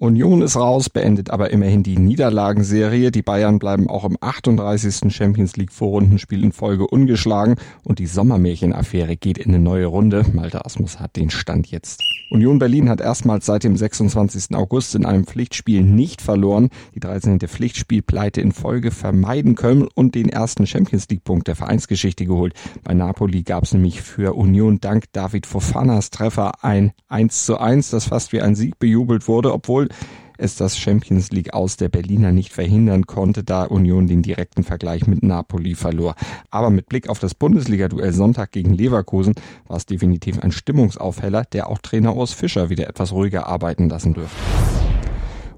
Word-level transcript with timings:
Union 0.00 0.42
ist 0.42 0.54
raus, 0.54 0.88
beendet 0.88 1.30
aber 1.30 1.50
immerhin 1.50 1.82
die 1.82 1.98
Niederlagenserie. 1.98 3.10
Die 3.10 3.22
Bayern 3.22 3.58
bleiben 3.58 3.90
auch 3.90 4.04
im 4.04 4.16
38. 4.20 5.12
Champions 5.12 5.56
League 5.56 5.72
Vorrundenspiel 5.72 6.44
in 6.44 6.52
Folge 6.52 6.86
ungeschlagen 6.86 7.56
und 7.82 7.98
die 7.98 8.06
Sommermärchenaffäre 8.06 9.16
geht 9.16 9.38
in 9.38 9.52
eine 9.52 9.58
neue 9.58 9.86
Runde. 9.86 10.24
Malte 10.32 10.64
Asmus 10.64 11.00
hat 11.00 11.16
den 11.16 11.30
Stand 11.30 11.72
jetzt. 11.72 12.00
Union 12.30 12.58
Berlin 12.58 12.90
hat 12.90 13.00
erstmals 13.00 13.46
seit 13.46 13.64
dem 13.64 13.76
26. 13.76 14.54
August 14.54 14.94
in 14.94 15.04
einem 15.04 15.24
Pflichtspiel 15.24 15.82
nicht 15.82 16.20
verloren. 16.20 16.68
Die 16.94 17.00
13. 17.00 17.40
Pflichtspielpleite 17.40 18.40
in 18.40 18.52
Folge 18.52 18.90
vermeiden 18.92 19.56
können 19.56 19.88
und 19.94 20.14
den 20.14 20.28
ersten 20.28 20.66
Champions 20.66 21.08
League 21.08 21.24
Punkt 21.24 21.48
der 21.48 21.56
Vereinsgeschichte 21.56 22.26
geholt. 22.26 22.52
Bei 22.84 22.94
Napoli 22.94 23.42
gab 23.42 23.64
es 23.64 23.72
nämlich 23.72 24.02
für 24.02 24.34
Union 24.34 24.78
dank 24.78 25.04
David 25.12 25.46
Fofanas 25.46 26.10
Treffer 26.10 26.62
ein 26.62 26.92
1 27.08 27.46
zu 27.46 27.58
1, 27.58 27.90
das 27.90 28.04
fast 28.04 28.32
wie 28.32 28.42
ein 28.42 28.54
Sieg 28.54 28.78
bejubelt 28.78 29.26
wurde, 29.26 29.52
obwohl 29.52 29.87
es 30.38 30.56
das 30.56 30.78
Champions 30.78 31.30
League 31.30 31.52
aus 31.52 31.76
der 31.76 31.88
Berliner 31.88 32.32
nicht 32.32 32.52
verhindern 32.52 33.06
konnte, 33.06 33.44
da 33.44 33.64
Union 33.64 34.06
den 34.06 34.22
direkten 34.22 34.62
Vergleich 34.62 35.06
mit 35.06 35.22
Napoli 35.22 35.74
verlor. 35.74 36.14
Aber 36.50 36.70
mit 36.70 36.88
Blick 36.88 37.08
auf 37.08 37.18
das 37.18 37.34
Bundesliga-Duell 37.34 38.12
Sonntag 38.12 38.52
gegen 38.52 38.72
Leverkusen 38.72 39.34
war 39.66 39.76
es 39.76 39.86
definitiv 39.86 40.38
ein 40.38 40.52
Stimmungsaufheller, 40.52 41.44
der 41.52 41.68
auch 41.68 41.78
Trainer 41.78 42.16
Urs 42.16 42.32
Fischer 42.32 42.70
wieder 42.70 42.88
etwas 42.88 43.12
ruhiger 43.12 43.46
arbeiten 43.48 43.88
lassen 43.88 44.14
dürfte. 44.14 44.77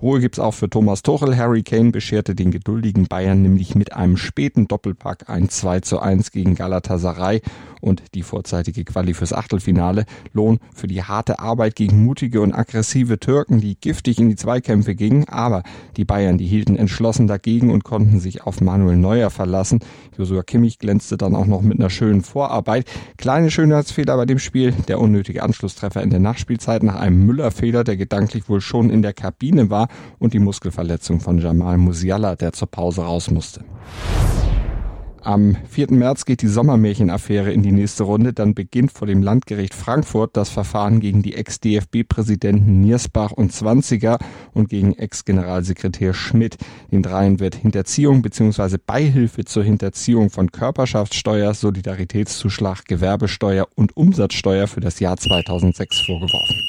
Ruhe 0.00 0.20
gibt's 0.20 0.38
auch 0.38 0.54
für 0.54 0.70
Thomas 0.70 1.02
Tuchel. 1.02 1.36
Harry 1.36 1.64
Kane 1.64 1.90
bescherte 1.90 2.36
den 2.36 2.52
geduldigen 2.52 3.08
Bayern 3.08 3.42
nämlich 3.42 3.74
mit 3.74 3.94
einem 3.94 4.16
späten 4.16 4.68
Doppelpack 4.68 5.28
ein 5.28 5.48
2 5.48 5.80
zu 5.80 5.98
1 5.98 6.30
gegen 6.30 6.54
Galatasaray 6.54 7.42
und 7.80 8.02
die 8.14 8.22
vorzeitige 8.22 8.84
Quali 8.84 9.12
fürs 9.12 9.32
Achtelfinale. 9.32 10.04
Lohn 10.32 10.60
für 10.72 10.86
die 10.86 11.02
harte 11.02 11.40
Arbeit 11.40 11.74
gegen 11.74 12.04
mutige 12.04 12.42
und 12.42 12.54
aggressive 12.54 13.18
Türken, 13.18 13.60
die 13.60 13.76
giftig 13.80 14.20
in 14.20 14.28
die 14.28 14.36
Zweikämpfe 14.36 14.94
gingen. 14.94 15.28
Aber 15.28 15.64
die 15.96 16.04
Bayern, 16.04 16.38
die 16.38 16.46
hielten 16.46 16.76
entschlossen 16.76 17.26
dagegen 17.26 17.72
und 17.72 17.82
konnten 17.82 18.20
sich 18.20 18.42
auf 18.42 18.60
Manuel 18.60 18.96
Neuer 18.96 19.30
verlassen. 19.30 19.80
Josua 20.16 20.44
Kimmich 20.44 20.78
glänzte 20.78 21.16
dann 21.16 21.34
auch 21.34 21.46
noch 21.46 21.62
mit 21.62 21.80
einer 21.80 21.90
schönen 21.90 22.22
Vorarbeit. 22.22 22.86
Kleine 23.16 23.50
Schönheitsfehler 23.50 24.16
bei 24.16 24.26
dem 24.26 24.38
Spiel. 24.38 24.72
Der 24.86 25.00
unnötige 25.00 25.42
Anschlusstreffer 25.42 26.02
in 26.04 26.10
der 26.10 26.20
Nachspielzeit 26.20 26.84
nach 26.84 26.96
einem 26.96 27.26
Müller-Fehler, 27.26 27.82
der 27.82 27.96
gedanklich 27.96 28.48
wohl 28.48 28.60
schon 28.60 28.90
in 28.90 29.02
der 29.02 29.12
Kabine 29.12 29.70
war 29.70 29.87
und 30.18 30.34
die 30.34 30.38
Muskelverletzung 30.38 31.20
von 31.20 31.38
Jamal 31.38 31.78
Musiala, 31.78 32.36
der 32.36 32.52
zur 32.52 32.68
Pause 32.68 33.02
raus 33.02 33.30
musste. 33.30 33.64
Am 35.28 35.56
4. 35.68 35.90
März 35.90 36.24
geht 36.24 36.40
die 36.40 36.48
Sommermärchenaffäre 36.48 37.52
in 37.52 37.62
die 37.62 37.72
nächste 37.72 38.04
Runde. 38.04 38.32
Dann 38.32 38.54
beginnt 38.54 38.92
vor 38.92 39.06
dem 39.06 39.22
Landgericht 39.22 39.74
Frankfurt 39.74 40.36
das 40.38 40.48
Verfahren 40.48 41.00
gegen 41.00 41.22
die 41.22 41.34
Ex-DFB-Präsidenten 41.34 42.80
Niersbach 42.80 43.32
und 43.32 43.52
Zwanziger 43.52 44.18
und 44.54 44.70
gegen 44.70 44.94
Ex-Generalsekretär 44.94 46.14
Schmidt. 46.14 46.56
Den 46.92 47.02
dreien 47.02 47.40
wird 47.40 47.56
Hinterziehung 47.56 48.22
bzw. 48.22 48.78
Beihilfe 48.78 49.44
zur 49.44 49.64
Hinterziehung 49.64 50.30
von 50.30 50.50
Körperschaftssteuer, 50.50 51.52
Solidaritätszuschlag, 51.52 52.86
Gewerbesteuer 52.86 53.68
und 53.74 53.96
Umsatzsteuer 53.98 54.66
für 54.66 54.80
das 54.80 54.98
Jahr 54.98 55.18
2006 55.18 56.06
vorgeworfen. 56.06 56.68